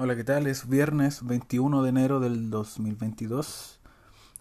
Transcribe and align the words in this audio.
Hola, 0.00 0.14
¿qué 0.14 0.22
tal? 0.22 0.46
Es 0.46 0.68
viernes 0.68 1.26
21 1.26 1.82
de 1.82 1.88
enero 1.88 2.20
del 2.20 2.50
2022. 2.50 3.80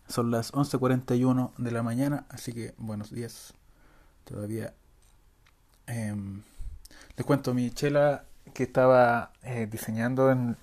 Son 0.08 0.30
las 0.30 0.54
11.41 0.54 1.52
de 1.58 1.72
la 1.72 1.82
mañana, 1.82 2.28
así 2.30 2.54
que 2.54 2.76
buenos 2.78 3.10
días. 3.10 3.56
Todavía... 4.24 4.76
em, 5.88 6.44
les 7.16 7.26
cuento, 7.26 7.56
mi 7.56 7.72
chela 7.72 8.26
que 8.54 8.62
estaba 8.62 9.32
eh, 9.42 9.66
diseñando 9.66 10.30
en, 10.30 10.58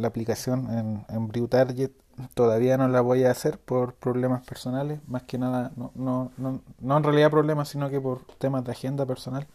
la 0.00 0.06
aplicación 0.06 0.70
en, 0.70 1.04
en 1.08 1.48
Target 1.48 1.90
todavía 2.34 2.76
no 2.76 2.86
la 2.86 3.00
voy 3.00 3.24
a 3.24 3.32
hacer 3.32 3.58
por 3.58 3.94
problemas 3.94 4.46
personales, 4.46 5.00
más 5.08 5.24
que 5.24 5.38
nada, 5.38 5.72
no, 5.74 5.90
no, 5.96 6.30
no, 6.36 6.62
no 6.78 6.96
en 6.96 7.02
realidad 7.02 7.32
problemas, 7.32 7.70
sino 7.70 7.90
que 7.90 8.00
por 8.00 8.24
temas 8.38 8.64
de 8.64 8.70
agenda 8.70 9.04
personal. 9.04 9.48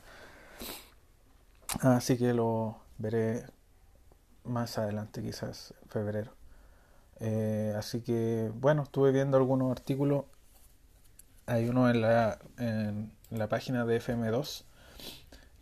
Así 1.80 2.18
que 2.18 2.34
lo 2.34 2.76
veré 2.98 3.46
más 4.44 4.78
adelante, 4.78 5.22
quizás 5.22 5.74
febrero. 5.88 6.34
Eh, 7.20 7.74
así 7.78 8.02
que, 8.02 8.52
bueno, 8.56 8.84
estuve 8.84 9.12
viendo 9.12 9.38
algunos 9.38 9.72
artículos. 9.72 10.26
Hay 11.46 11.68
uno 11.68 11.90
en 11.90 12.02
la, 12.02 12.40
en 12.58 13.12
la 13.30 13.50
página 13.50 13.86
de 13.86 14.00
FM2 14.00 14.64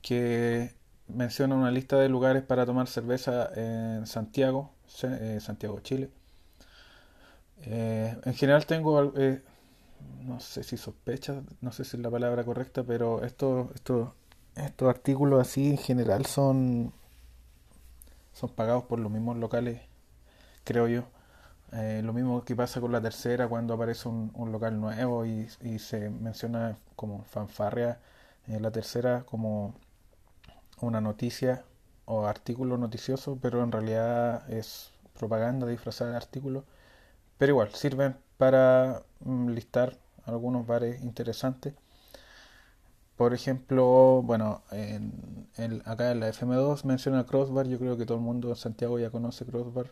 que 0.01 0.75
menciona 1.07 1.55
una 1.55 1.71
lista 1.71 1.97
de 1.97 2.09
lugares 2.09 2.43
para 2.43 2.65
tomar 2.65 2.87
cerveza 2.87 3.49
en 3.55 4.05
Santiago, 4.07 4.71
eh, 5.03 5.39
Santiago, 5.41 5.79
Chile. 5.81 6.09
Eh, 7.63 8.15
en 8.25 8.33
general 8.33 8.65
tengo, 8.65 9.13
eh, 9.17 9.41
no 10.23 10.39
sé 10.39 10.63
si 10.63 10.77
sospechas, 10.77 11.43
no 11.61 11.71
sé 11.71 11.83
si 11.85 11.97
es 11.97 12.03
la 12.03 12.09
palabra 12.09 12.43
correcta, 12.43 12.83
pero 12.83 13.23
estos, 13.23 13.69
estos, 13.75 14.09
estos 14.55 14.89
artículos 14.89 15.41
así 15.41 15.69
en 15.69 15.77
general 15.77 16.25
son, 16.25 16.93
son 18.33 18.49
pagados 18.51 18.83
por 18.85 18.99
los 18.99 19.11
mismos 19.11 19.37
locales, 19.37 19.81
creo 20.63 20.87
yo. 20.87 21.03
Eh, 21.73 22.01
lo 22.03 22.13
mismo 22.13 22.43
que 22.43 22.55
pasa 22.55 22.81
con 22.81 22.91
la 22.91 23.01
tercera 23.01 23.47
cuando 23.47 23.73
aparece 23.73 24.09
un, 24.09 24.51
local 24.51 24.79
nuevo 24.79 25.25
y, 25.25 25.47
se 25.79 26.09
menciona 26.09 26.77
como 26.95 27.23
fanfarria 27.23 27.99
en 28.47 28.61
la 28.61 28.71
tercera 28.71 29.23
como 29.23 29.73
una 30.81 30.99
noticia 31.01 31.63
o 32.05 32.25
artículo 32.25 32.77
noticioso, 32.77 33.37
pero 33.41 33.63
en 33.63 33.71
realidad 33.71 34.49
es 34.51 34.91
propaganda 35.17 35.67
disfrazada 35.67 36.11
de 36.11 36.17
artículo. 36.17 36.65
Pero 37.37 37.53
igual, 37.53 37.69
sirven 37.73 38.17
para 38.37 39.03
mm, 39.21 39.49
listar 39.49 39.97
algunos 40.25 40.67
bares 40.67 41.01
interesantes. 41.03 41.73
Por 43.21 43.33
ejemplo, 43.35 44.21
bueno, 44.23 44.63
en, 44.71 45.47
en- 45.57 45.81
acá 45.85 46.11
en 46.11 46.19
la 46.21 46.29
FM2 46.29 46.85
menciona 46.85 47.25
Crossbar. 47.25 47.67
Yo 47.67 47.77
creo 47.79 47.95
que 47.97 48.05
todo 48.05 48.17
el 48.17 48.23
mundo 48.23 48.49
en 48.49 48.55
Santiago 48.55 48.97
ya 48.99 49.11
conoce 49.11 49.45
Crossbar, 49.45 49.91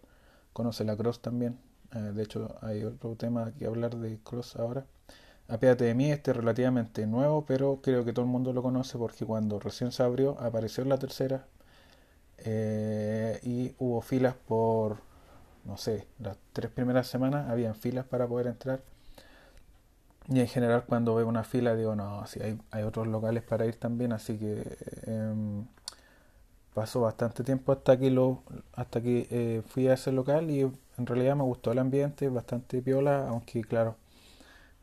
conoce 0.53 0.83
la 0.83 0.97
Cross 0.97 1.21
también. 1.21 1.59
Eh, 1.93 1.99
de 2.15 2.23
hecho, 2.23 2.55
hay 2.61 2.83
otro 2.83 3.15
tema 3.15 3.51
que 3.53 3.65
hablar 3.67 3.95
de 3.97 4.19
Cross 4.23 4.55
ahora. 4.55 4.85
Apéate 5.47 5.85
de 5.85 5.95
mí, 5.95 6.11
este 6.11 6.31
es 6.31 6.37
relativamente 6.37 7.07
nuevo, 7.07 7.45
pero 7.45 7.81
creo 7.83 8.05
que 8.05 8.13
todo 8.13 8.25
el 8.25 8.31
mundo 8.31 8.53
lo 8.53 8.63
conoce 8.63 8.97
porque 8.97 9.25
cuando 9.25 9.59
recién 9.59 9.91
se 9.91 10.03
abrió 10.03 10.39
apareció 10.39 10.83
en 10.83 10.89
la 10.89 10.99
tercera 10.99 11.47
eh, 12.39 13.39
y 13.43 13.75
hubo 13.79 14.01
filas 14.01 14.35
por, 14.47 14.97
no 15.65 15.77
sé, 15.77 16.07
las 16.19 16.37
tres 16.53 16.71
primeras 16.71 17.07
semanas 17.07 17.49
habían 17.49 17.75
filas 17.75 18.05
para 18.05 18.27
poder 18.27 18.47
entrar. 18.47 18.81
Y 20.29 20.39
en 20.39 20.47
general 20.47 20.85
cuando 20.85 21.15
veo 21.15 21.27
una 21.27 21.43
fila 21.43 21.75
digo, 21.75 21.95
no, 21.95 22.25
si 22.27 22.41
hay, 22.41 22.57
hay 22.71 22.83
otros 22.83 23.07
locales 23.07 23.43
para 23.43 23.65
ir 23.65 23.75
también, 23.77 24.13
así 24.13 24.37
que 24.37 24.77
em, 25.07 25.65
pasó 26.73 27.01
bastante 27.01 27.43
tiempo 27.43 27.71
hasta 27.71 27.97
que 27.97 28.09
lo, 28.11 28.43
hasta 28.73 29.01
que 29.01 29.27
eh, 29.31 29.61
fui 29.67 29.87
a 29.87 29.93
ese 29.93 30.11
local 30.11 30.49
y 30.51 30.61
en 30.61 31.05
realidad 31.05 31.35
me 31.35 31.43
gustó 31.43 31.71
el 31.71 31.79
ambiente, 31.79 32.29
bastante 32.29 32.81
piola, 32.81 33.27
aunque 33.29 33.61
claro, 33.63 33.95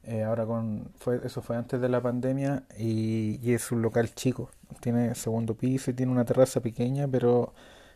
eh, 0.04 0.24
ahora 0.24 0.46
con 0.46 0.90
fue, 0.98 1.20
eso 1.24 1.42
fue 1.42 1.56
antes 1.56 1.80
de 1.80 1.88
la 1.88 2.00
pandemia 2.02 2.64
y, 2.78 3.40
y 3.42 3.54
es 3.54 3.72
un 3.72 3.82
local 3.82 4.14
chico, 4.14 4.50
tiene 4.80 5.14
segundo 5.14 5.54
piso 5.56 5.90
y 5.90 5.94
tiene 5.94 6.12
una 6.12 6.24
terraza 6.24 6.60
pequeña, 6.60 7.08
pero 7.08 7.54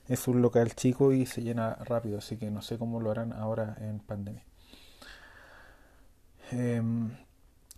es 0.09 0.29
un 0.29 0.43
local 0.43 0.75
chico 0.75 1.13
y 1.13 1.27
se 1.27 1.43
llena 1.43 1.77
rápido, 1.87 2.19
así 2.19 2.37
que 2.37 2.51
no 2.51 2.63
sé 2.63 2.79
cómo 2.79 3.01
lo 3.01 3.11
harán 3.11 3.33
ahora 3.33 3.77
en 3.81 4.01
pandemia. 4.01 4.45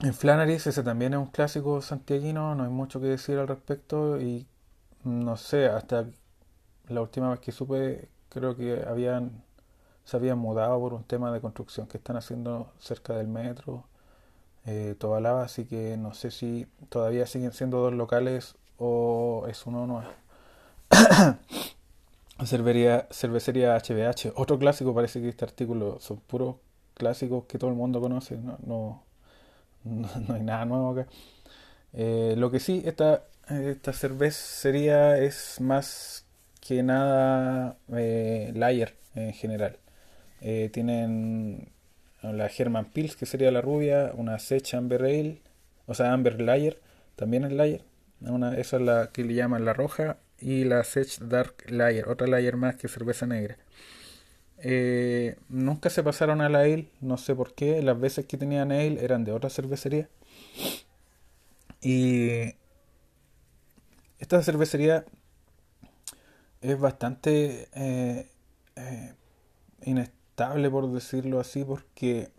En 0.03 0.15
Flannery's 0.15 0.67
ese 0.67 0.83
también 0.83 1.15
es 1.15 1.21
un 1.21 1.27
clásico 1.27 1.81
santiaguino, 1.81 2.57
no 2.57 2.65
hay 2.65 2.71
mucho 2.71 3.01
que 3.01 3.07
decir 3.07 3.39
al 3.39 3.47
respecto 3.47 4.21
y 4.21 4.49
no 5.05 5.37
sé, 5.37 5.67
hasta 5.67 6.07
la 6.89 7.01
última 7.03 7.31
vez 7.31 7.39
que 7.39 7.53
supe 7.53 8.09
creo 8.29 8.57
que 8.57 8.85
habían 8.85 9.45
se 10.05 10.17
habían 10.17 10.39
mudado 10.39 10.81
por 10.81 10.95
un 10.95 11.05
tema 11.05 11.31
de 11.33 11.41
construcción 11.41 11.87
que 11.87 11.99
están 11.99 12.17
haciendo 12.17 12.73
cerca 12.81 13.15
del 13.15 13.29
metro, 13.29 13.85
eh, 14.67 14.97
Tobalaba, 14.99 15.45
así 15.45 15.67
que 15.67 15.97
no 15.97 16.15
sé 16.15 16.33
si 16.33 16.67
todavía 16.89 17.27
siguen 17.27 17.53
siendo 17.53 17.79
dos 17.79 17.95
locales 17.95 18.57
o 18.79 19.47
es 19.49 19.67
uno 19.67 19.87
nuevo. 19.87 20.11
Cervería, 22.45 23.07
cervecería 23.13 23.77
HBH, 23.77 24.33
otro 24.35 24.59
clásico, 24.59 24.95
parece 24.95 25.21
que 25.21 25.29
este 25.29 25.45
artículo 25.45 26.01
son 26.01 26.19
puros 26.19 26.57
clásicos 26.95 27.45
que 27.45 27.59
todo 27.59 27.71
el 27.71 27.77
mundo 27.77 28.01
conoce, 28.01 28.37
no, 28.37 28.59
no, 28.67 29.03
no, 30.29 30.35
hay 30.35 30.43
nada 30.43 30.65
nuevo 30.65 30.91
acá. 30.91 31.11
Eh, 31.93 32.35
lo 32.37 32.51
que 32.51 32.61
sí, 32.61 32.83
esta, 32.85 33.25
esta 33.49 33.93
cervecería 33.93 35.19
es 35.19 35.61
más 35.61 36.27
que 36.61 36.83
nada 36.83 37.77
eh, 37.93 38.53
lager 38.55 38.97
en 39.15 39.33
general. 39.33 39.79
Eh, 40.41 40.71
tienen 40.73 41.69
la 42.23 42.47
Herman 42.47 42.87
Pils, 42.87 43.17
que 43.17 43.27
sería 43.27 43.51
la 43.51 43.61
rubia, 43.61 44.13
una 44.15 44.39
Sech 44.39 44.75
Amber 44.75 45.03
Ale, 45.03 45.39
o 45.87 45.95
sea, 45.95 46.13
Amber 46.13 46.41
Lager, 46.41 46.81
también 47.17 47.45
es 47.45 47.53
Lager. 47.53 47.83
Una, 48.21 48.57
esa 48.57 48.77
es 48.77 48.83
la 48.83 49.11
que 49.13 49.25
le 49.25 49.35
llaman 49.35 49.65
la 49.65 49.73
roja, 49.73 50.19
y 50.41 50.65
la 50.65 50.85
Sech 50.85 51.19
Dark 51.21 51.55
Lager, 51.69 52.09
otra 52.09 52.27
Lager 52.27 52.57
más 52.57 52.77
que 52.77 52.89
cerveza 52.89 53.27
negra. 53.27 53.57
Eh, 54.65 55.37
nunca 55.49 55.91
se 55.91 56.05
pasaron 56.05 56.41
a 56.41 56.49
la 56.49 56.61
Ale, 56.61 56.89
no 57.01 57.17
sé 57.19 57.35
por 57.35 57.55
qué, 57.55 57.83
las 57.83 57.99
veces 57.99 58.27
que 58.27 58.37
tenían 58.39 58.71
Ale 58.71 59.05
eran 59.05 59.25
de 59.25 59.33
otra 59.33 59.51
cervecería. 59.51 60.09
Y 61.81 62.55
esta 64.19 64.43
cervecería 64.43 65.05
es 66.61 66.79
bastante 66.79 67.69
eh, 67.75 68.31
eh, 68.77 69.15
inestable, 69.85 70.71
por 70.71 70.91
decirlo 70.93 71.41
así, 71.41 71.65
porque 71.65 72.31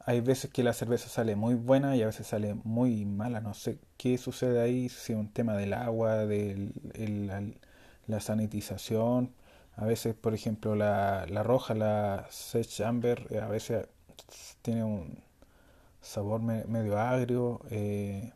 hay 0.00 0.20
veces 0.20 0.50
que 0.50 0.62
la 0.64 0.72
cerveza 0.72 1.08
sale 1.08 1.36
muy 1.36 1.54
buena 1.54 1.94
y 1.96 2.02
a 2.02 2.06
veces 2.06 2.26
sale 2.26 2.54
muy 2.64 3.04
mala. 3.04 3.40
No 3.40 3.54
sé 3.54 3.78
qué 3.98 4.18
sucede 4.18 4.60
ahí, 4.60 4.88
si 4.88 5.12
es 5.12 5.18
un 5.18 5.28
tema 5.32 5.56
del 5.56 5.74
agua, 5.74 6.26
de 6.26 6.72
la, 6.96 7.42
la 8.06 8.20
sanitización. 8.20 9.32
A 9.76 9.86
veces, 9.86 10.14
por 10.14 10.34
ejemplo, 10.34 10.74
la, 10.76 11.26
la 11.28 11.42
roja, 11.42 11.74
la 11.74 12.26
Sech 12.30 12.80
Amber, 12.82 13.26
eh, 13.30 13.40
a 13.40 13.48
veces 13.48 13.86
tiene 14.62 14.84
un 14.84 15.18
sabor 16.02 16.42
me- 16.42 16.64
medio 16.66 16.98
agrio. 16.98 17.60
eh. 17.70 18.32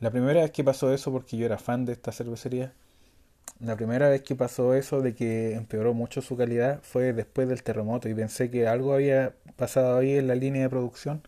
La 0.00 0.10
primera 0.12 0.42
vez 0.42 0.52
que 0.52 0.64
pasó 0.64 0.92
eso, 0.94 1.12
porque 1.12 1.36
yo 1.38 1.46
era 1.46 1.58
fan 1.58 1.84
de 1.86 1.92
esta 1.94 2.12
cervecería, 2.12 2.74
la 3.60 3.76
primera 3.76 4.08
vez 4.10 4.22
que 4.22 4.36
pasó 4.36 4.74
eso 4.74 5.02
de 5.02 5.14
que 5.14 5.54
empeoró 5.54 5.94
mucho 5.94 6.22
su 6.22 6.36
calidad 6.36 6.80
fue 6.82 7.12
después 7.14 7.48
del 7.48 7.62
terremoto 7.64 8.08
y 8.08 8.14
pensé 8.14 8.50
que 8.50 8.68
algo 8.68 8.94
había 8.94 9.34
pasado 9.56 9.98
ahí 9.98 10.16
en 10.16 10.28
la 10.28 10.34
línea 10.36 10.62
de 10.64 10.70
producción 10.70 11.22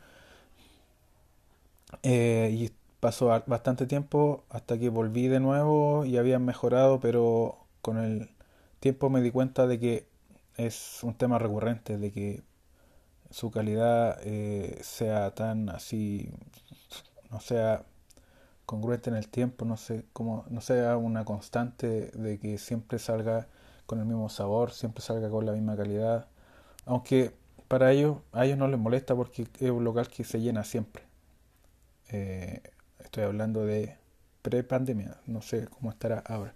eh, 2.02 2.50
y 2.52 2.70
pasó 3.00 3.26
bastante 3.46 3.86
tiempo 3.86 4.44
hasta 4.50 4.78
que 4.78 4.88
volví 4.88 5.28
de 5.28 5.40
nuevo 5.40 6.04
y 6.04 6.16
habían 6.18 6.44
mejorado, 6.44 7.00
pero 7.00 7.58
con 7.82 7.98
el 7.98 8.30
tiempo 8.86 9.10
me 9.10 9.20
di 9.20 9.32
cuenta 9.32 9.66
de 9.66 9.80
que 9.80 10.06
es 10.56 11.02
un 11.02 11.14
tema 11.14 11.40
recurrente, 11.40 11.98
de 11.98 12.12
que 12.12 12.44
su 13.32 13.50
calidad 13.50 14.16
eh, 14.22 14.78
sea 14.80 15.34
tan 15.34 15.70
así, 15.70 16.30
no 17.32 17.40
sea 17.40 17.84
congruente 18.64 19.10
en 19.10 19.16
el 19.16 19.26
tiempo, 19.26 19.64
no 19.64 19.76
sé, 19.76 20.04
como 20.12 20.44
no 20.50 20.60
sea 20.60 20.96
una 20.98 21.24
constante 21.24 22.12
de 22.12 22.38
que 22.38 22.58
siempre 22.58 23.00
salga 23.00 23.48
con 23.86 23.98
el 23.98 24.04
mismo 24.04 24.28
sabor, 24.28 24.70
siempre 24.70 25.02
salga 25.02 25.28
con 25.30 25.44
la 25.46 25.50
misma 25.50 25.76
calidad, 25.76 26.28
aunque 26.84 27.32
para 27.66 27.90
ellos 27.90 28.18
a 28.30 28.44
ellos 28.46 28.56
no 28.56 28.68
les 28.68 28.78
molesta 28.78 29.16
porque 29.16 29.48
es 29.58 29.70
un 29.72 29.82
local 29.82 30.06
que 30.06 30.22
se 30.22 30.40
llena 30.40 30.62
siempre. 30.62 31.02
Eh, 32.10 32.62
estoy 33.00 33.24
hablando 33.24 33.66
de 33.66 33.96
pre-pandemia, 34.42 35.16
no 35.26 35.42
sé 35.42 35.66
cómo 35.66 35.90
estará 35.90 36.20
ahora. 36.20 36.54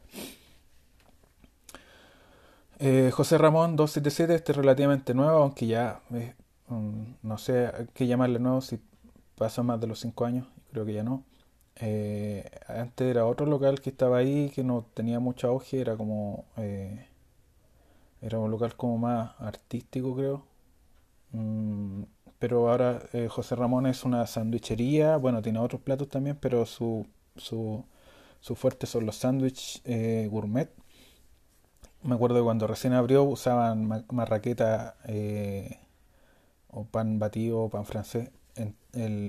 Eh, 2.83 3.11
José 3.13 3.37
Ramón 3.37 3.77
277, 3.77 4.35
este 4.35 4.53
es 4.53 4.57
relativamente 4.57 5.13
nuevo, 5.15 5.39
aunque 5.43 5.67
ya 5.67 6.01
eh, 6.15 6.35
mm, 6.69 7.03
no 7.23 7.37
sé 7.39 7.71
qué 7.95 8.07
llamarle 8.07 8.39
nuevo 8.39 8.61
si 8.63 8.81
pasa 9.37 9.63
más 9.63 9.81
de 9.81 9.87
los 9.87 10.01
5 10.01 10.25
años, 10.25 10.47
creo 10.73 10.87
que 10.87 10.95
ya 10.95 11.03
no. 11.05 11.25
Eh, 11.77 12.51
antes 12.69 13.07
era 13.09 13.27
otro 13.27 13.47
local 13.47 13.81
que 13.81 13.91
estaba 13.91 14.19
ahí, 14.19 14.51
que 14.55 14.65
no 14.65 14.87
tenía 14.95 15.21
mucho 15.21 15.49
auge, 15.49 15.81
era 15.81 15.97
como, 15.97 16.47
Era 18.23 18.39
un 18.39 18.51
local 18.51 18.77
como 18.77 18.99
más 18.99 19.33
artístico, 19.41 20.15
creo. 20.17 20.45
Mm, 21.33 22.05
pero 22.39 22.71
ahora 22.71 23.03
José 23.31 23.57
Ramón 23.57 23.87
es 23.87 24.05
una 24.05 24.27
sandwichería. 24.27 25.17
Bueno, 25.19 25.43
tiene 25.43 25.59
otros 25.61 25.83
platos 25.83 26.09
también, 26.09 26.37
pero 26.41 26.67
su, 26.67 27.07
su, 27.37 27.85
su 28.41 28.57
fuerte 28.57 28.87
son 28.87 29.07
los 29.07 29.17
sándwiches 29.17 29.83
gourmet. 30.31 30.71
Me 32.03 32.15
acuerdo 32.15 32.37
que 32.37 32.45
cuando 32.45 32.67
recién 32.67 32.95
abrió 32.95 33.25
usaban 33.25 34.07
marraqueta 34.11 34.97
eh, 35.07 35.79
o 36.71 36.85
pan 36.85 37.19
batido 37.19 37.61
o 37.65 37.69
pan 37.69 37.85
francés 37.85 38.31
en 38.57 38.75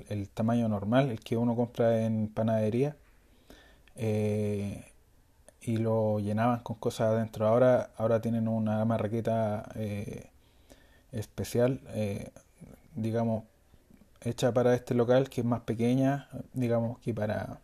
el, 0.08 0.28
tamaño 0.30 0.68
normal, 0.68 1.10
el 1.10 1.20
que 1.20 1.36
uno 1.36 1.54
compra 1.54 2.02
en 2.04 2.28
panadería. 2.28 2.96
Eh, 3.96 4.86
y 5.60 5.76
lo 5.76 6.18
llenaban 6.18 6.60
con 6.60 6.76
cosas 6.76 7.08
adentro. 7.12 7.46
Ahora, 7.46 7.90
ahora 7.96 8.20
tienen 8.20 8.48
una 8.48 8.84
marraqueta 8.84 9.70
eh, 9.76 10.30
especial, 11.12 11.80
digamos, 12.94 13.44
hecha 14.22 14.52
para 14.52 14.74
este 14.74 14.94
local 14.94 15.28
que 15.30 15.42
es 15.42 15.46
más 15.46 15.60
pequeña, 15.62 16.28
digamos 16.54 16.98
que 17.00 17.14
para, 17.14 17.60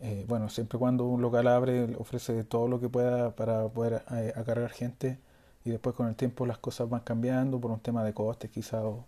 eh, 0.00 0.24
bueno, 0.28 0.48
siempre 0.48 0.78
cuando 0.78 1.04
un 1.04 1.20
local 1.20 1.46
abre 1.48 1.94
ofrece 1.96 2.44
todo 2.44 2.68
lo 2.68 2.80
que 2.80 2.88
pueda 2.88 3.34
para 3.36 3.68
poder 3.68 4.02
acarrear 4.36 4.70
gente 4.70 5.18
y 5.64 5.70
después 5.70 5.94
con 5.94 6.08
el 6.08 6.16
tiempo 6.16 6.46
las 6.46 6.58
cosas 6.58 6.88
van 6.88 7.00
cambiando 7.00 7.60
por 7.60 7.70
un 7.70 7.80
tema 7.80 8.02
de 8.04 8.14
costes 8.14 8.50
quizá 8.50 8.82
o, 8.82 9.04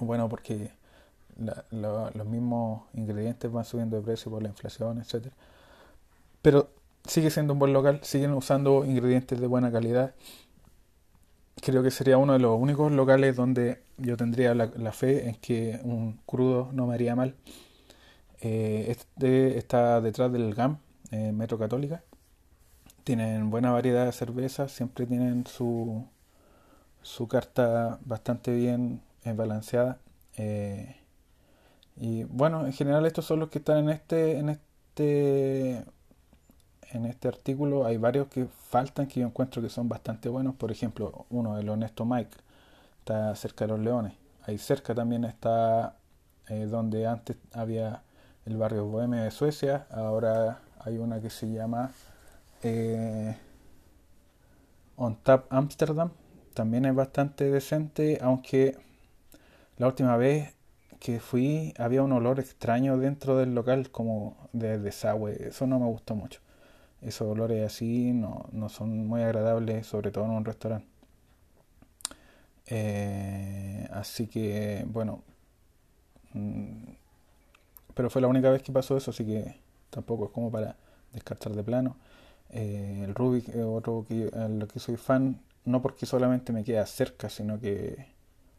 bueno 0.00 0.28
porque 0.28 0.70
los 1.70 2.26
mismos 2.26 2.82
ingredientes 2.94 3.50
van 3.50 3.64
subiendo 3.64 3.96
de 3.96 4.02
precio 4.02 4.30
por 4.30 4.42
la 4.42 4.48
inflación, 4.50 4.98
etcétera. 4.98 5.34
Pero 6.42 6.68
sigue 7.06 7.30
siendo 7.30 7.54
un 7.54 7.58
buen 7.58 7.72
local, 7.72 8.00
siguen 8.02 8.32
usando 8.32 8.84
ingredientes 8.84 9.40
de 9.40 9.46
buena 9.46 9.72
calidad. 9.72 10.14
Creo 11.60 11.82
que 11.82 11.90
sería 11.90 12.18
uno 12.18 12.34
de 12.34 12.38
los 12.38 12.58
únicos 12.60 12.92
locales 12.92 13.36
donde 13.36 13.82
yo 13.96 14.16
tendría 14.16 14.54
la, 14.54 14.92
fe 14.92 15.28
en 15.28 15.36
que 15.36 15.80
un 15.84 16.18
crudo 16.26 16.68
no 16.72 16.86
me 16.86 16.94
haría 16.94 17.14
mal. 17.16 17.34
Eh, 18.42 18.86
este 18.88 19.56
está 19.58 20.00
detrás 20.00 20.32
del 20.32 20.54
GAM, 20.54 20.78
eh, 21.10 21.32
Metro 21.32 21.58
Católica. 21.58 22.02
Tienen 23.04 23.50
buena 23.50 23.70
variedad 23.72 24.06
de 24.06 24.12
cervezas, 24.12 24.72
siempre 24.72 25.06
tienen 25.06 25.46
su, 25.46 26.06
su 27.02 27.28
carta 27.28 27.98
bastante 28.04 28.54
bien 28.54 29.02
eh, 29.24 29.32
balanceada. 29.32 29.98
y 31.96 32.24
bueno, 32.24 32.66
en 32.66 32.72
general 32.72 33.06
estos 33.06 33.24
son 33.26 33.40
los 33.40 33.50
que 33.50 33.58
están 33.58 33.78
en 33.78 33.90
este, 33.90 34.38
en 34.38 34.48
este 34.50 35.84
en 36.92 37.06
este 37.06 37.28
artículo 37.28 37.86
hay 37.86 37.96
varios 37.96 38.28
que 38.28 38.46
faltan 38.46 39.06
que 39.06 39.20
yo 39.20 39.26
encuentro 39.26 39.62
que 39.62 39.68
son 39.70 39.88
bastante 39.88 40.28
buenos. 40.28 40.54
Por 40.54 40.70
ejemplo, 40.70 41.26
uno, 41.30 41.58
el 41.58 41.68
Honesto 41.68 42.04
Mike, 42.04 42.36
está 42.98 43.34
cerca 43.34 43.64
de 43.66 43.72
los 43.72 43.80
Leones. 43.80 44.14
Ahí 44.42 44.58
cerca 44.58 44.94
también 44.94 45.24
está 45.24 45.96
eh, 46.48 46.66
donde 46.66 47.06
antes 47.06 47.36
había 47.52 48.02
el 48.46 48.56
barrio 48.56 48.86
Bohemia 48.86 49.22
de 49.22 49.30
Suecia. 49.30 49.86
Ahora 49.90 50.60
hay 50.80 50.98
una 50.98 51.20
que 51.20 51.30
se 51.30 51.50
llama 51.50 51.90
eh, 52.62 53.36
On 54.96 55.16
Tap 55.16 55.52
Amsterdam. 55.52 56.10
También 56.54 56.84
es 56.84 56.94
bastante 56.94 57.50
decente, 57.50 58.18
aunque 58.20 58.76
la 59.78 59.86
última 59.86 60.16
vez 60.16 60.54
que 61.00 61.18
fui 61.20 61.74
había 61.78 62.02
un 62.02 62.12
olor 62.12 62.40
extraño 62.40 62.96
dentro 62.98 63.36
del 63.36 63.54
local 63.54 63.90
como 63.90 64.36
de 64.52 64.78
desagüe. 64.78 65.48
Eso 65.48 65.66
no 65.66 65.78
me 65.78 65.86
gustó 65.86 66.14
mucho 66.14 66.40
esos 67.02 67.28
olores 67.28 67.66
así 67.66 68.12
no, 68.12 68.46
no 68.52 68.68
son 68.68 69.06
muy 69.06 69.22
agradables, 69.22 69.86
sobre 69.86 70.10
todo 70.12 70.24
en 70.24 70.30
un 70.30 70.44
restaurante. 70.44 70.86
Eh, 72.66 73.88
así 73.90 74.28
que, 74.28 74.84
bueno, 74.86 75.22
pero 77.94 78.10
fue 78.10 78.22
la 78.22 78.28
única 78.28 78.50
vez 78.50 78.62
que 78.62 78.72
pasó 78.72 78.96
eso, 78.96 79.10
así 79.10 79.24
que 79.24 79.56
tampoco 79.90 80.26
es 80.26 80.30
como 80.30 80.50
para 80.50 80.76
descartar 81.12 81.52
de 81.52 81.62
plano. 81.62 81.96
Eh, 82.50 83.02
el 83.04 83.14
Rubik 83.14 83.48
es 83.48 83.64
otro 83.64 84.04
que, 84.08 84.30
lo 84.48 84.68
que 84.68 84.78
soy 84.78 84.96
fan, 84.96 85.40
no 85.64 85.82
porque 85.82 86.06
solamente 86.06 86.52
me 86.52 86.64
queda 86.64 86.84
cerca, 86.86 87.28
sino 87.28 87.60
que 87.60 88.06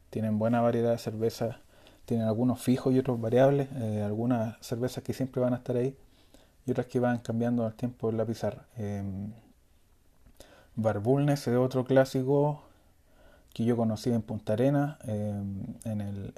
tienen 0.10 0.40
buena 0.40 0.62
variedad 0.62 0.92
de 0.92 0.98
cervezas, 0.98 1.58
tienen 2.06 2.28
algunos 2.28 2.62
fijos 2.62 2.94
y 2.94 3.00
otros 3.00 3.20
variables, 3.20 3.70
eh, 3.76 4.02
algunas 4.04 4.58
cervezas 4.66 5.04
que 5.04 5.14
siempre 5.14 5.42
van 5.42 5.54
a 5.54 5.58
estar 5.58 5.76
ahí 5.76 5.96
y 6.66 6.72
otras 6.72 6.88
que 6.88 7.00
van 7.00 7.20
cambiando 7.20 7.66
al 7.66 7.74
tiempo 7.74 8.10
en 8.10 8.18
la 8.18 8.26
pizarra. 8.26 8.66
Eh, 8.78 9.04
Barbulnes 10.76 11.48
es 11.48 11.56
otro 11.56 11.86
clásico 11.86 12.64
que 13.54 13.64
yo 13.66 13.78
conocí 13.78 14.12
en 14.12 14.22
Punta 14.22 14.54
Arena, 14.54 14.98
em, 15.04 15.64
en, 15.86 16.02
el, 16.02 16.34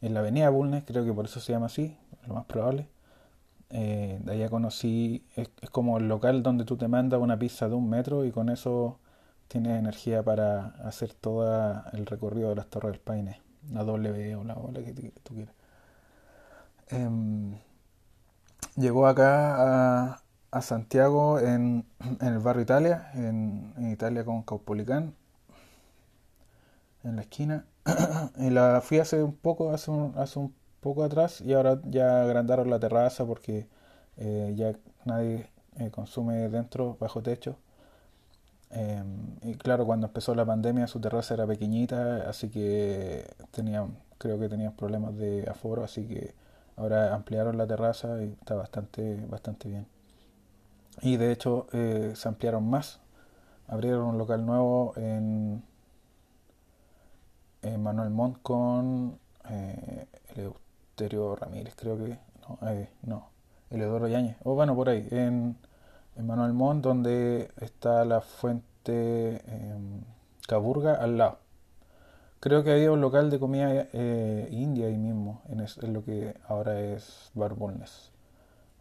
la 0.00 0.20
avenida 0.20 0.50
Bulnes, 0.50 0.84
creo 0.86 1.04
que 1.04 1.12
por 1.12 1.24
eso 1.26 1.40
se 1.40 1.52
llama 1.52 1.66
así, 1.66 1.96
lo 2.26 2.34
más 2.34 2.44
probable. 2.46 2.88
Eh, 3.70 4.20
de 4.22 4.32
allá 4.32 4.48
conocí, 4.48 5.24
es, 5.34 5.48
como 5.70 5.98
el 5.98 6.08
local 6.08 6.42
donde 6.42 6.64
tú 6.64 6.76
te 6.76 6.88
mandas 6.88 7.20
una 7.20 7.38
pizza 7.38 7.68
de 7.68 7.74
un 7.74 7.88
metro 7.90 8.24
y 8.24 8.30
con 8.30 8.48
eso 8.48 9.00
tienes 9.48 9.78
energía 9.78 10.22
para 10.22 10.66
hacer 10.84 11.14
todo 11.14 11.82
el 11.92 12.06
recorrido 12.06 12.50
de 12.50 12.56
las 12.56 12.66
Torres 12.68 12.92
del 12.92 13.00
Paine, 13.00 13.40
la 13.72 13.84
W 13.84 14.36
o 14.36 14.44
la 14.44 14.54
ola 14.54 14.82
que 14.82 14.92
tú 14.92 15.34
quieras. 15.34 15.54
Em, 16.88 17.58
llegó 18.76 19.06
acá 19.06 20.14
a, 20.50 20.62
Santiago 20.62 21.38
en, 21.40 21.84
en, 22.20 22.32
el 22.34 22.38
barrio 22.38 22.62
Italia, 22.62 23.10
en, 23.14 23.74
en, 23.76 23.90
Italia 23.90 24.24
con 24.24 24.42
Caupolicán, 24.42 25.14
en 27.04 27.16
la 27.16 27.22
esquina. 27.22 27.66
la 28.38 28.80
fui 28.82 28.98
hace 28.98 29.22
un 29.22 29.34
poco, 29.34 29.72
hace 29.72 29.90
hace 30.16 30.38
un 30.38 30.54
poco 30.80 31.04
atrás 31.04 31.40
y 31.40 31.52
ahora 31.54 31.80
ya 31.84 32.22
agrandaron 32.22 32.70
la 32.70 32.78
terraza 32.80 33.24
porque 33.24 33.66
eh, 34.16 34.52
ya 34.56 34.72
nadie 35.04 35.48
eh, 35.78 35.90
consume 35.90 36.48
dentro, 36.48 36.96
bajo 37.00 37.22
techo. 37.22 37.56
Eh, 38.70 39.02
y 39.42 39.54
claro, 39.54 39.86
cuando 39.86 40.06
empezó 40.08 40.34
la 40.34 40.44
pandemia 40.44 40.86
su 40.88 41.00
terraza 41.00 41.34
era 41.34 41.46
pequeñita, 41.46 42.28
así 42.28 42.48
que 42.50 43.24
tenían, 43.52 43.96
creo 44.18 44.38
que 44.38 44.48
tenían 44.48 44.74
problemas 44.74 45.16
de 45.16 45.46
aforo, 45.48 45.84
así 45.84 46.06
que 46.06 46.34
Ahora 46.76 47.14
ampliaron 47.14 47.56
la 47.56 47.66
terraza 47.66 48.22
y 48.22 48.32
está 48.38 48.54
bastante, 48.54 49.24
bastante 49.28 49.68
bien. 49.68 49.86
Y 51.02 51.16
de 51.16 51.32
hecho 51.32 51.66
eh, 51.72 52.12
se 52.14 52.28
ampliaron 52.28 52.68
más. 52.68 53.00
Abrieron 53.68 54.04
un 54.04 54.18
local 54.18 54.44
nuevo 54.46 54.92
en, 54.96 55.62
en 57.66 57.82
Manuel 57.82 58.10
Montt 58.10 58.38
con 58.42 59.18
eh, 59.50 60.06
Eleuterio 60.34 61.36
Ramírez, 61.36 61.74
creo 61.76 61.96
que. 61.96 62.18
No, 62.48 62.58
eh, 62.68 62.88
no 63.02 63.36
Eleodoro 63.70 64.08
Yáñez. 64.08 64.36
O 64.44 64.54
bueno, 64.54 64.74
por 64.74 64.88
ahí. 64.88 65.06
En, 65.10 65.56
en 66.16 66.26
Manuel 66.26 66.52
Montt, 66.52 66.82
donde 66.84 67.50
está 67.60 68.04
la 68.04 68.20
fuente 68.20 69.42
em, 69.46 70.02
Caburga 70.46 70.94
al 70.94 71.18
lado. 71.18 71.38
Creo 72.40 72.62
que 72.62 72.70
había 72.70 72.92
un 72.92 73.00
local 73.00 73.30
de 73.30 73.38
comida 73.40 73.88
eh, 73.92 74.48
india 74.52 74.86
ahí 74.86 74.96
mismo, 74.96 75.42
en, 75.48 75.92
lo 75.92 76.04
que 76.04 76.36
ahora 76.46 76.80
es 76.80 77.30
Barbulnes. 77.34 78.12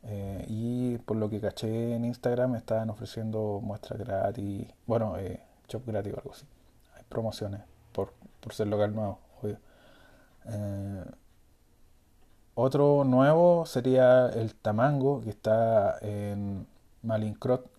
Eh, 0.04 0.46
y 0.48 0.98
por 1.00 1.18
lo 1.18 1.30
que 1.30 1.42
caché 1.42 1.96
en 1.96 2.06
Instagram 2.06 2.56
estaban 2.56 2.90
ofreciendo 2.92 3.60
muestras 3.64 4.00
gratis, 4.00 4.68
bueno, 4.86 5.18
eh, 5.18 5.42
shop 5.68 5.84
gratis 5.88 6.14
o 6.14 6.18
algo 6.18 6.32
así. 6.32 6.46
Hay 6.96 7.04
promociones 7.10 7.62
por, 7.96 8.14
por 8.42 8.54
ser 8.54 8.68
local 8.68 8.94
nuevo, 8.94 9.20
obvio. 9.42 9.58
Eh, 10.46 11.06
otro 12.56 13.04
nuevo 13.04 13.66
sería 13.66 14.28
el 14.28 14.56
Tamango, 14.56 15.22
que 15.22 15.30
está 15.32 15.98
en 16.02 16.68
Malincrot, 17.04 17.70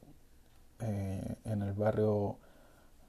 en 0.78 1.62
el 1.62 1.72
barrio 1.72 2.36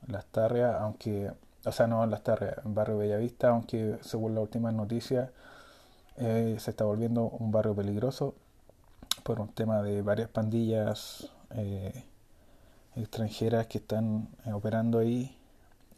Las 0.07 0.25
Tarrias, 0.27 0.75
aunque 0.79 1.31
o 1.67 1.71
sea, 1.71 1.85
no 1.85 2.03
en 2.03 2.11
las 2.11 2.23
terres, 2.23 2.55
en 2.63 2.73
barrio 2.73 2.97
Bellavista, 2.97 3.49
aunque 3.49 3.97
según 4.01 4.33
las 4.35 4.43
últimas 4.43 4.73
noticias 4.73 5.29
eh, 6.15 6.55
se 6.59 6.71
está 6.71 6.85
volviendo 6.85 7.23
un 7.25 7.51
barrio 7.51 7.75
peligroso 7.75 8.35
por 9.23 9.41
un 9.41 9.49
tema 9.49 9.81
de 9.81 10.01
varias 10.01 10.29
pandillas 10.29 11.29
eh, 11.51 12.05
extranjeras 12.95 13.67
que 13.67 13.79
están 13.79 14.29
eh, 14.45 14.53
operando 14.53 14.99
ahí 14.99 15.37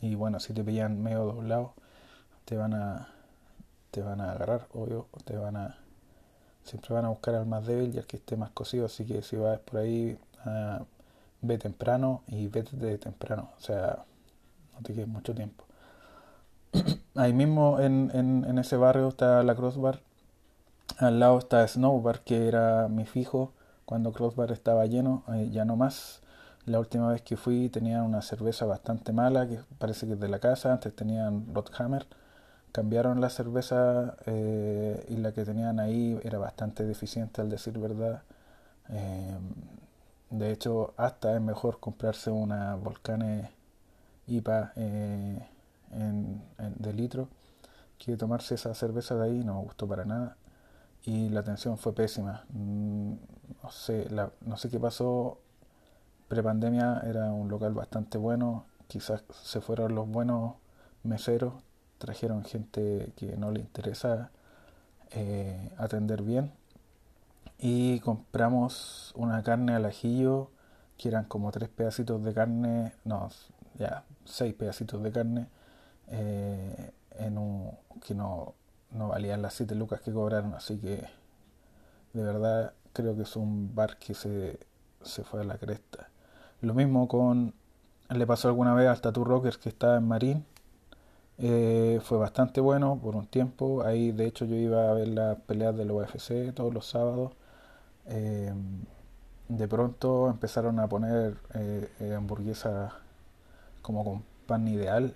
y 0.02 0.16
bueno, 0.16 0.40
si 0.40 0.54
te 0.54 0.64
pillan 0.64 1.02
medio 1.02 1.26
doblado 1.26 1.74
te 2.46 2.58
van 2.58 2.74
a 2.74 3.10
te 3.92 4.02
van 4.02 4.22
a 4.22 4.32
agarrar, 4.32 4.68
obvio, 4.74 5.08
te 5.26 5.36
van 5.38 5.58
a 5.58 5.78
siempre 6.64 6.94
van 6.94 7.06
a 7.06 7.10
buscar 7.10 7.36
al 7.36 7.46
más 7.46 7.66
débil 7.66 7.94
y 7.96 7.98
al 7.98 8.06
que 8.06 8.18
esté 8.18 8.36
más 8.38 8.52
cosido, 8.52 8.86
así 8.86 9.06
que 9.06 9.22
si 9.22 9.36
vas 9.36 9.60
por 9.60 9.80
ahí 9.80 10.18
ah, 10.46 10.84
ve 11.42 11.58
temprano 11.58 12.24
y 12.28 12.48
vete 12.48 12.76
de 12.78 12.98
temprano, 12.98 13.50
o 13.58 13.62
sea, 13.62 14.06
no 14.74 14.82
te 14.82 14.94
quedes 14.94 15.08
mucho 15.08 15.34
tiempo. 15.34 15.66
Ahí 17.16 17.34
mismo 17.34 17.80
en, 17.80 18.12
en, 18.14 18.58
ese 18.60 18.78
barrio 18.78 19.10
está 19.10 19.44
la 19.44 19.56
Crossbar. 19.56 20.02
Al 20.98 21.20
lado 21.20 21.40
está 21.40 21.68
Snowbar, 21.68 22.22
que 22.22 22.48
era 22.48 22.88
mi 22.88 23.06
fijo 23.06 23.54
cuando 23.86 24.14
Crossbar 24.14 24.52
estaba 24.52 24.86
lleno, 24.86 25.24
eh, 25.34 25.50
ya 25.52 25.66
no 25.66 25.76
más. 25.76 26.22
La 26.70 26.80
última 26.80 27.12
vez 27.12 27.24
que 27.24 27.36
fui 27.36 27.68
tenían 27.70 28.04
una 28.04 28.22
cerveza 28.22 28.64
bastante 28.68 29.12
mala, 29.12 29.48
que 29.48 29.60
parece 29.80 30.06
que 30.06 30.14
es 30.14 30.20
de 30.20 30.30
la 30.30 30.38
casa, 30.38 30.72
antes 30.72 30.96
tenían 30.96 31.52
Rothammer, 31.52 32.06
cambiaron 32.72 33.22
la 33.22 33.32
cerveza 33.32 34.16
eh, 34.28 35.04
y 35.10 35.18
la 35.18 35.32
que 35.34 35.46
tenían 35.46 35.80
ahí 35.80 36.20
era 36.24 36.38
bastante 36.38 36.86
deficiente 36.86 37.42
al 37.42 37.50
decir 37.50 37.80
verdad. 37.80 38.22
Eh, 38.90 39.38
de 40.30 40.52
hecho, 40.52 40.94
hasta 40.98 41.36
es 41.36 41.42
mejor 41.42 41.80
comprarse 41.80 42.30
una 42.30 42.76
Volcane 42.76 43.50
IPA 44.28 44.74
eh, 44.76 45.48
en, 45.92 46.44
de 46.78 46.94
litro 46.94 47.30
que 47.98 48.16
tomarse 48.18 48.56
esa 48.56 48.76
cerveza 48.76 49.16
de 49.16 49.26
ahí, 49.26 49.44
no 49.44 49.56
me 49.56 49.62
gustó 49.64 49.88
para 49.88 50.06
nada. 50.06 50.38
Y 51.06 51.30
la 51.30 51.42
atención 51.42 51.78
fue 51.80 51.94
pésima. 51.94 52.46
Mm, 52.50 53.14
no 53.64 53.72
sé, 53.72 54.08
no 54.46 54.58
sé 54.58 54.70
qué 54.70 54.80
pasó. 54.80 55.40
Prepandemia 56.30 57.02
era 57.06 57.34
un 57.34 57.50
local 57.50 57.74
bastante 57.74 58.18
bueno. 58.18 58.66
Quizás 58.88 59.24
se 59.44 59.62
fueron 59.62 59.96
los 59.96 60.08
buenos 60.08 60.56
meseros. 61.04 61.54
Trajeron 61.98 62.46
gente 62.46 63.12
que 63.18 63.36
no 63.36 63.52
le 63.52 63.60
interesa 63.62 64.32
eh, 65.12 65.72
atender 65.78 66.22
bien. 66.22 66.54
Y 67.58 68.00
compramos 68.02 69.12
una 69.16 69.44
carne 69.44 69.76
al 69.76 69.86
ajillo, 69.86 70.52
que 70.98 71.10
eran 71.10 71.26
como 71.26 71.52
tres 71.52 71.70
pedacitos 71.70 72.24
de 72.24 72.34
carne, 72.34 72.94
no, 73.04 73.30
ya, 73.78 74.04
seis 74.26 74.54
pedacitos 74.54 75.02
de 75.04 75.12
carne, 75.12 75.48
eh, 76.08 76.92
en 77.18 77.38
un, 77.38 77.72
que 78.06 78.16
no, 78.16 78.54
no 78.92 79.10
valían 79.10 79.42
las 79.42 79.56
siete 79.56 79.76
lucas 79.76 80.02
que 80.02 80.14
cobraron, 80.14 80.54
así 80.54 80.78
que 80.78 81.06
de 82.14 82.24
verdad 82.24 82.74
creo 82.94 83.16
que 83.16 83.24
es 83.24 83.36
un 83.36 83.76
bar 83.76 83.98
que 83.98 84.14
se, 84.14 84.60
se 85.02 85.24
fue 85.24 85.42
a 85.42 85.44
la 85.44 85.58
cresta. 85.58 86.10
Lo 86.62 86.74
mismo 86.74 87.08
con, 87.08 87.54
le 88.10 88.28
pasó 88.28 88.50
alguna 88.50 88.74
vez 88.74 88.88
al 88.88 89.02
Tattoo 89.02 89.24
Rockers 89.24 89.58
que 89.58 89.70
estaba 89.70 89.98
en 89.98 90.08
Marín, 90.08 90.46
eh, 91.42 92.02
fue 92.04 92.18
bastante 92.18 92.60
bueno 92.60 93.00
por 93.02 93.16
un 93.16 93.26
tiempo, 93.26 93.84
ahí 93.84 94.12
de 94.12 94.26
hecho 94.28 94.44
yo 94.44 94.56
iba 94.56 94.90
a 94.90 94.94
ver 94.94 95.08
las 95.08 95.38
peleas 95.40 95.76
del 95.78 95.92
UFC 95.92 96.54
todos 96.54 96.74
los 96.74 96.86
sábados. 96.86 97.32
Eh, 98.08 98.54
de 99.48 99.68
pronto 99.68 100.30
empezaron 100.30 100.80
a 100.80 100.88
poner 100.88 101.38
eh, 101.54 102.14
hamburguesas 102.16 102.92
como 103.82 104.04
con 104.04 104.24
pan 104.48 104.68
ideal, 104.68 105.14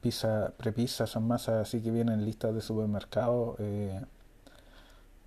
pizza, 0.00 0.52
prepizza, 0.56 1.06
son 1.06 1.26
masas 1.28 1.68
así 1.68 1.82
que 1.82 1.90
vienen 1.90 2.24
listas 2.24 2.54
de 2.54 2.62
supermercado. 2.62 3.56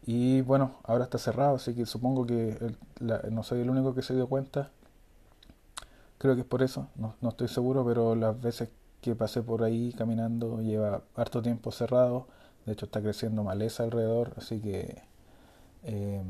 Y 0.05 0.41
bueno, 0.41 0.75
ahora 0.83 1.03
está 1.05 1.17
cerrado, 1.17 1.55
así 1.55 1.75
que 1.75 1.85
supongo 1.85 2.25
que 2.25 2.75
no 3.29 3.43
soy 3.43 3.61
el 3.61 3.69
único 3.69 3.93
que 3.93 4.01
se 4.01 4.15
dio 4.15 4.27
cuenta. 4.27 4.71
Creo 6.17 6.35
que 6.35 6.41
es 6.41 6.47
por 6.47 6.61
eso, 6.63 6.87
no, 6.95 7.15
no, 7.21 7.29
estoy 7.29 7.47
seguro, 7.47 7.85
pero 7.85 8.15
las 8.15 8.39
veces 8.39 8.69
que 9.01 9.15
pasé 9.15 9.41
por 9.41 9.63
ahí 9.63 9.93
caminando 9.97 10.61
lleva 10.61 11.01
harto 11.15 11.41
tiempo 11.41 11.71
cerrado. 11.71 12.27
De 12.65 12.73
hecho 12.73 12.85
está 12.85 13.01
creciendo 13.01 13.43
maleza 13.43 13.83
alrededor, 13.83 14.33
así 14.37 14.59
que 14.61 15.01
eh, 15.83 16.23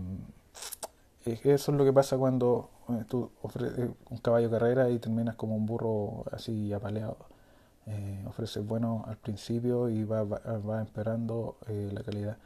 eso 1.26 1.72
es 1.72 1.78
lo 1.78 1.84
que 1.86 1.94
pasa 1.94 2.18
cuando 2.18 2.70
eh, 2.90 3.04
tú 3.08 3.32
ofreces 3.42 3.90
un 4.10 4.18
caballo 4.20 4.50
carrera 4.50 4.90
y 4.90 5.00
terminas 5.00 5.36
como 5.36 5.56
un 5.56 5.66
burro 5.66 6.26
así 6.32 6.74
apaleado. 6.74 7.18
Eh, 7.88 8.24
ofreces 8.28 8.66
bueno 8.66 9.04
al 9.08 9.18
principio 9.18 9.90
y 9.90 10.04
va, 10.04 10.24
va, 10.24 10.84
esperando 10.84 11.58
eh, 11.68 11.90
la 11.92 12.04
calidad. 12.04 12.38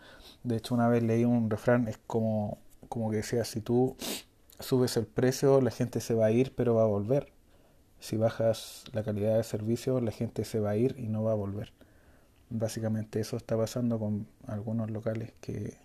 De 0.43 0.57
hecho, 0.57 0.73
una 0.73 0.87
vez 0.87 1.03
leí 1.03 1.25
un 1.25 1.49
refrán, 1.49 1.87
es 1.87 1.99
como, 2.07 2.57
como 2.89 3.09
que 3.09 3.17
decía, 3.17 3.43
si 3.43 3.61
tú 3.61 3.97
subes 4.59 4.97
el 4.97 5.05
precio, 5.05 5.61
la 5.61 5.71
gente 5.71 5.99
se 5.99 6.13
va 6.13 6.27
a 6.27 6.31
ir, 6.31 6.53
pero 6.55 6.75
va 6.75 6.83
a 6.83 6.87
volver. 6.87 7.33
Si 7.99 8.17
bajas 8.17 8.85
la 8.93 9.03
calidad 9.03 9.37
de 9.37 9.43
servicio, 9.43 9.99
la 10.01 10.11
gente 10.11 10.45
se 10.45 10.59
va 10.59 10.71
a 10.71 10.77
ir 10.77 10.95
y 10.97 11.07
no 11.09 11.23
va 11.23 11.31
a 11.33 11.35
volver. 11.35 11.73
Básicamente 12.49 13.19
eso 13.19 13.37
está 13.37 13.57
pasando 13.57 13.99
con 13.99 14.27
algunos 14.47 14.91
locales 14.91 15.33
que 15.41 15.77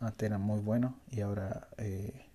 antes 0.00 0.26
eran 0.26 0.40
muy 0.40 0.60
buenos 0.60 0.94
y 1.10 1.20
ahora 1.20 1.68
eh, 1.78 2.26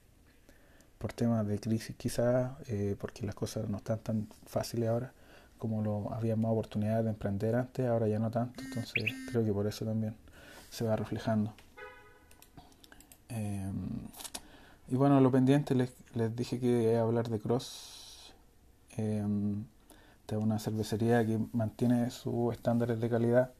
por 0.97 1.13
temas 1.13 1.45
de 1.47 1.59
crisis 1.59 1.95
quizás, 1.95 2.53
eh, 2.67 2.95
porque 2.99 3.25
las 3.25 3.35
cosas 3.35 3.69
no 3.69 3.77
están 3.77 3.99
tan 3.99 4.27
fáciles 4.45 4.89
ahora, 4.89 5.13
como 5.57 5.81
lo 5.81 6.13
había 6.13 6.35
más 6.35 6.51
oportunidades 6.51 7.05
de 7.05 7.11
emprender 7.11 7.55
antes, 7.55 7.87
ahora 7.87 8.07
ya 8.07 8.19
no 8.19 8.31
tanto, 8.31 8.63
entonces 8.63 9.13
creo 9.29 9.43
que 9.43 9.53
por 9.53 9.67
eso 9.67 9.85
también 9.85 10.15
se 10.69 10.85
va 10.85 10.95
reflejando. 10.95 11.53
Em, 13.29 13.73
y 14.87 14.95
bueno, 14.95 15.19
lo 15.19 15.31
pendiente 15.31 15.73
les, 15.75 15.91
les 16.13 16.35
dije 16.35 16.59
que 16.59 16.91
iba 16.91 17.01
hablar 17.01 17.29
de 17.29 17.39
Cross, 17.39 18.33
eh, 18.97 19.23
de 20.27 20.37
una 20.37 20.59
cervecería 20.59 21.25
que 21.25 21.39
mantiene 21.53 22.09
sus 22.09 22.53
estándares 22.53 22.99
de 22.99 23.09
calidad. 23.09 23.51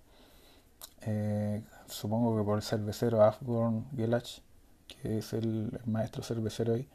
Eh, 1.02 1.64
supongo 1.88 2.38
que 2.38 2.44
por 2.44 2.58
el 2.58 2.64
cervecero 2.64 3.22
Afborn 3.22 3.86
Gelach, 3.96 4.42
que 4.88 5.20
es 5.20 5.34
el, 5.34 5.80
maestro 5.86 6.24
cervecero 6.24 6.74
ahí. 6.74 6.88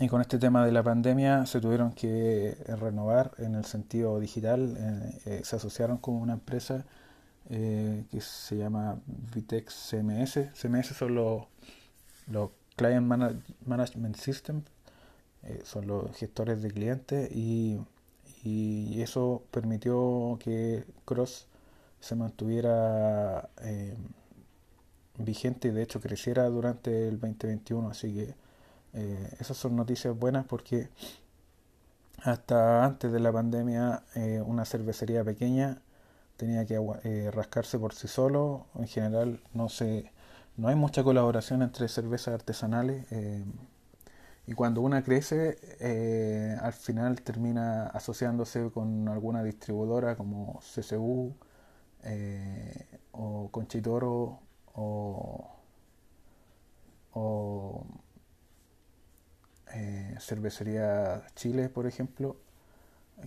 Y 0.00 0.08
con 0.08 0.20
este 0.20 0.38
tema 0.38 0.66
de 0.66 0.72
la 0.72 0.82
pandemia 0.82 1.46
se 1.46 1.60
tuvieron 1.60 1.92
que 1.92 2.56
renovar 2.80 3.30
en 3.38 3.54
el 3.54 3.64
sentido 3.64 4.18
digital. 4.18 4.76
Eh, 4.76 5.20
eh, 5.26 5.40
se 5.44 5.54
asociaron 5.56 5.98
con 5.98 6.14
una 6.16 6.32
empresa 6.32 6.84
eh, 7.48 8.04
que 8.10 8.20
se 8.20 8.56
llama 8.56 8.98
Vitex 9.06 9.90
CMS. 9.90 10.48
CMS 10.54 10.86
son 10.96 11.14
los, 11.14 11.44
los 12.26 12.50
Client 12.74 13.06
Management 13.64 14.16
System, 14.16 14.62
son 15.62 15.86
los 15.86 16.16
gestores 16.16 16.60
de 16.62 16.70
clientes 16.72 17.30
y, 17.30 17.78
y, 18.42 19.00
eso 19.02 19.44
permitió 19.52 20.38
que 20.40 20.84
Cross 21.04 21.46
se 22.00 22.16
mantuviera 22.16 23.48
vigente 25.18 25.68
y 25.68 25.70
de 25.70 25.82
hecho 25.82 26.00
creciera 26.00 26.48
durante 26.48 27.08
el 27.08 27.20
2021. 27.20 27.90
Así 27.90 28.12
que 28.12 28.43
eh, 28.94 29.28
esas 29.40 29.56
son 29.56 29.76
noticias 29.76 30.16
buenas 30.16 30.46
porque 30.46 30.88
hasta 32.22 32.84
antes 32.84 33.12
de 33.12 33.20
la 33.20 33.32
pandemia 33.32 34.04
eh, 34.14 34.40
una 34.44 34.64
cervecería 34.64 35.24
pequeña 35.24 35.82
tenía 36.36 36.64
que 36.64 36.80
eh, 37.04 37.30
rascarse 37.32 37.78
por 37.78 37.94
sí 37.94 38.08
solo. 38.08 38.66
En 38.76 38.86
general 38.88 39.40
no 39.52 39.68
se, 39.68 40.12
no 40.56 40.68
hay 40.68 40.76
mucha 40.76 41.02
colaboración 41.04 41.62
entre 41.62 41.88
cervezas 41.88 42.34
artesanales 42.34 43.06
y 44.46 44.52
cuando 44.52 44.82
una 44.82 45.02
crece 45.02 45.58
al 46.60 46.72
final 46.74 47.22
termina 47.22 47.86
asociándose 47.88 48.70
con 48.70 49.08
alguna 49.08 49.42
distribuidora 49.42 50.16
como 50.16 50.60
CCU 50.60 51.34
o 53.12 53.48
Conchitoro 53.50 54.40
o, 54.74 55.54
o 55.54 55.63
cervecería 60.24 61.22
Chile, 61.34 61.68
por 61.68 61.86
ejemplo, 61.86 62.36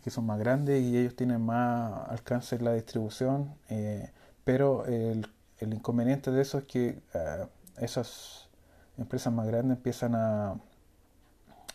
que 0.04 0.10
son 0.10 0.26
más 0.26 0.40
grandes 0.40 0.82
y 0.82 0.98
ellos 0.98 1.16
tienen 1.16 1.42
más 1.42 2.10
alcance 2.10 2.56
en 2.56 2.66
la 2.66 2.74
distribución, 2.74 3.56
eh, 3.70 4.12
pero 4.44 4.86
el, 4.86 5.28
el, 5.60 5.74
inconveniente 5.74 6.32
de 6.32 6.42
eso 6.42 6.60
es 6.60 6.66
que 6.66 7.02
eh, 7.14 7.48
esas 7.78 8.50
empresas 8.98 9.34
más 9.34 9.48
grandes 9.48 9.78
empiezan 9.78 10.16
a 10.16 10.56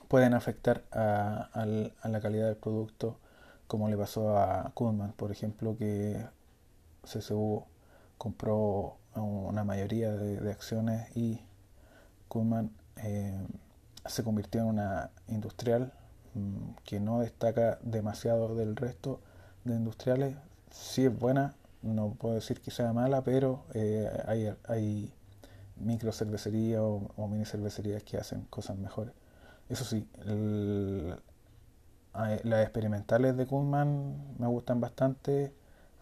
pueden 0.09 0.35
afectar 0.35 0.85
a, 0.93 1.49
a, 1.55 2.09
la 2.09 2.21
calidad 2.21 2.47
del 2.47 2.57
producto 2.57 3.19
como 3.67 3.88
le 3.88 3.97
pasó 3.97 4.37
a 4.37 4.71
Kuhlman 4.75 5.12
por 5.12 5.33
ejemplo 5.33 5.76
que 5.79 6.26
CSU 7.02 7.64
compró 8.19 8.99
una 9.14 9.64
mayoría 9.64 10.12
de, 10.12 10.50
acciones 10.50 11.17
y 11.17 11.41
Kuhlman 12.29 12.71
eh, 12.97 13.41
se 14.06 14.25
convirtió 14.25 14.61
en 14.61 14.66
una 14.66 15.11
industrial 15.28 15.92
mm, 16.35 16.75
que 16.85 17.00
no 17.00 17.21
destaca 17.21 17.78
demasiado 17.82 18.54
del 18.54 18.76
resto 18.76 19.21
de 19.64 19.75
industriales. 19.75 20.37
Sí 20.71 21.04
es 21.04 21.18
buena, 21.18 21.54
no 21.82 22.14
puedo 22.14 22.35
decir 22.35 22.61
que 22.61 22.71
sea 22.71 22.92
mala, 22.92 23.23
pero 23.23 23.64
eh, 23.75 24.11
hay, 24.26 24.54
hay 24.66 25.12
micro 25.76 26.12
cervecerías 26.12 26.80
o, 26.80 27.28
mini 27.28 27.44
cervecerías 27.44 28.02
que 28.02 28.16
hacen 28.16 28.42
cosas 28.42 28.78
mejores. 28.78 29.14
Eso 29.68 29.85
sí, 29.85 30.06
las 32.14 32.62
experimentales 32.62 33.37
de 33.37 33.47
Kuhlman 33.47 34.37
me 34.38 34.47
gustan 34.47 34.80
bastante, 34.80 35.52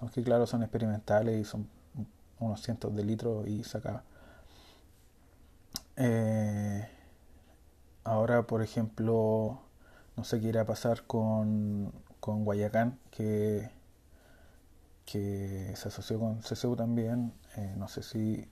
aunque 0.01 0.23
claro 0.23 0.47
son 0.47 0.63
experimentales 0.63 1.41
y 1.41 1.45
son 1.45 1.69
unos 2.41 2.63
cientos 2.63 2.95
de 2.95 3.05
litros 3.05 3.47
y. 3.47 3.63
Eh, 5.97 6.80
Ahora, 8.31 8.47
por 8.47 8.63
ejemplo, 8.63 9.61
no 10.17 10.23
sé 10.23 10.41
qué 10.41 10.49
irá 10.49 10.61
a 10.61 10.65
pasar 10.65 11.05
con, 11.05 11.93
con 12.21 12.45
Guayacán, 12.45 12.97
que, 13.11 13.69
que 15.05 15.73
se 15.75 15.89
asoció 15.89 16.21
con 16.21 16.41
CCU 16.41 16.77
también. 16.77 17.33
Eh, 17.57 17.75
no 17.77 17.89
sé 17.89 18.05
si 18.05 18.49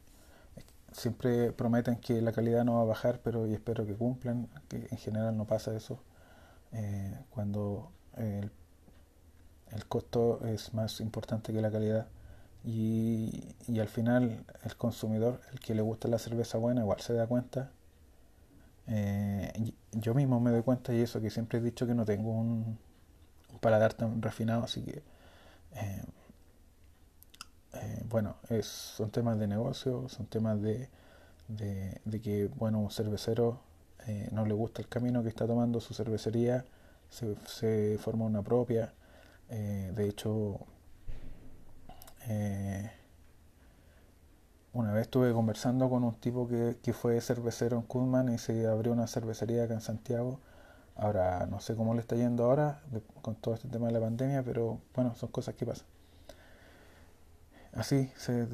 siempre 0.90 1.52
prometen 1.52 1.96
que 1.96 2.20
la 2.20 2.32
calidad 2.32 2.64
no 2.64 2.74
va 2.74 2.82
a 2.82 2.84
bajar, 2.86 3.20
pero 3.22 3.46
y 3.46 3.54
espero 3.54 3.86
que 3.86 3.94
cumplan, 3.94 4.48
que 4.68 4.88
en 4.90 4.98
general 4.98 5.36
no 5.36 5.46
pasa 5.46 5.76
eso. 5.76 6.00
Eh, 6.72 7.16
cuando 7.30 7.92
el, 8.16 8.50
el, 9.70 9.86
costo 9.86 10.40
es 10.44 10.74
más 10.74 11.00
importante 11.00 11.52
que 11.52 11.62
la 11.62 11.70
calidad 11.70 12.08
y, 12.64 13.54
y, 13.68 13.78
al 13.78 13.88
final 13.88 14.44
el 14.64 14.76
consumidor, 14.76 15.40
el 15.52 15.60
que 15.60 15.74
le 15.76 15.82
gusta 15.82 16.08
la 16.08 16.18
cerveza 16.18 16.58
buena, 16.58 16.80
igual 16.80 17.00
se 17.00 17.12
da 17.14 17.28
cuenta. 17.28 17.70
Yo 20.00 20.14
mismo 20.14 20.40
me 20.40 20.50
doy 20.50 20.62
cuenta 20.62 20.94
y 20.94 21.00
eso 21.00 21.20
que 21.20 21.30
siempre 21.30 21.58
he 21.58 21.62
dicho 21.62 21.86
que 21.86 21.94
no 21.94 22.04
tengo 22.04 22.30
un, 22.30 22.78
un 23.52 23.58
paladar 23.60 23.94
tan 23.94 24.22
refinado, 24.22 24.64
así 24.64 24.82
que 24.82 25.02
eh, 25.74 26.02
eh, 27.74 28.02
bueno, 28.08 28.36
es, 28.48 28.66
son 28.66 29.10
temas 29.10 29.38
de 29.38 29.46
negocio, 29.46 30.08
son 30.08 30.26
temas 30.26 30.60
de, 30.60 30.88
de, 31.48 32.20
que, 32.22 32.48
bueno, 32.56 32.80
un 32.80 32.90
cervecero 32.90 33.60
eh, 34.06 34.28
no 34.32 34.46
le 34.46 34.54
gusta 34.54 34.82
el 34.82 34.88
camino 34.88 35.22
que 35.22 35.28
está 35.28 35.46
tomando 35.46 35.80
su 35.80 35.94
cervecería, 35.94 36.64
se, 37.10 37.36
se 37.46 37.98
forma 37.98 38.24
una 38.24 38.42
propia. 38.42 38.92
Eh, 39.50 39.92
de 39.94 40.08
hecho, 40.08 40.60
una 44.72 44.92
vez 44.92 45.02
estuve 45.02 45.32
conversando 45.32 45.88
con 45.88 46.04
un 46.04 46.14
tipo 46.14 46.48
que, 46.48 46.76
que 46.82 46.92
fue 46.92 47.20
cervecero 47.20 47.76
en 47.76 47.82
Kuzman 47.82 48.28
y 48.32 48.38
se 48.38 48.66
abrió 48.66 48.92
una 48.92 49.06
cervecería 49.06 49.64
acá 49.64 49.74
en 49.74 49.80
Santiago. 49.80 50.40
Ahora 50.96 51.46
no 51.46 51.60
sé 51.60 51.76
cómo 51.76 51.94
le 51.94 52.00
está 52.00 52.16
yendo 52.16 52.44
ahora 52.44 52.80
con 53.22 53.36
todo 53.36 53.54
este 53.54 53.68
tema 53.68 53.86
de 53.86 53.92
la 53.92 54.00
pandemia, 54.00 54.42
pero 54.42 54.80
bueno, 54.94 55.14
son 55.14 55.30
cosas 55.30 55.54
que 55.54 55.64
pasan. 55.64 55.86
Así 57.72 58.10
se 58.16 58.46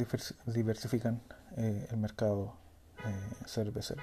diversifican 0.47 1.21
eh, 1.57 1.87
el 1.91 1.97
mercado 1.97 2.53
eh, 3.07 3.47
cervecero. 3.47 4.03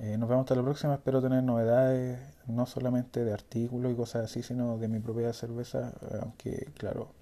Eh, 0.00 0.16
nos 0.18 0.28
vemos 0.28 0.44
hasta 0.44 0.56
la 0.56 0.62
próxima. 0.62 0.94
Espero 0.94 1.22
tener 1.22 1.44
novedades, 1.44 2.18
no 2.46 2.66
solamente 2.66 3.24
de 3.24 3.32
artículos 3.32 3.92
y 3.92 3.94
cosas 3.94 4.24
así, 4.24 4.42
sino 4.42 4.78
de 4.78 4.88
mi 4.88 4.98
propia 4.98 5.32
cerveza. 5.32 5.92
Aunque, 6.22 6.72
claro, 6.76 7.12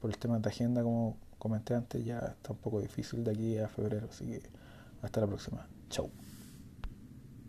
por 0.00 0.10
el 0.10 0.18
tema 0.18 0.38
de 0.38 0.48
agenda, 0.48 0.82
como 0.82 1.16
comenté 1.44 1.74
antes, 1.74 2.02
ya 2.02 2.18
está 2.20 2.52
un 2.52 2.58
poco 2.58 2.80
difícil 2.80 3.22
de 3.22 3.30
aquí 3.32 3.58
a 3.58 3.68
febrero. 3.68 4.08
Así 4.10 4.24
que 4.24 4.42
hasta 5.02 5.20
la 5.20 5.26
próxima. 5.26 5.66
Chau. 5.90 6.10